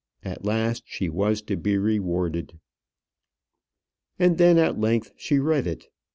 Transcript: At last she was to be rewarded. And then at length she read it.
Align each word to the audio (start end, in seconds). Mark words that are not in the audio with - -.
At 0.23 0.43
last 0.43 0.81
she 0.87 1.09
was 1.09 1.43
to 1.43 1.55
be 1.55 1.77
rewarded. 1.77 2.57
And 4.17 4.39
then 4.39 4.57
at 4.57 4.79
length 4.79 5.11
she 5.15 5.37
read 5.37 5.67
it. 5.67 5.89